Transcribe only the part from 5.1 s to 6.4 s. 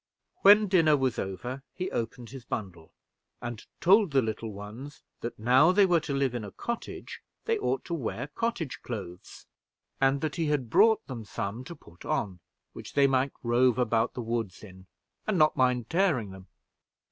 that, now they were to live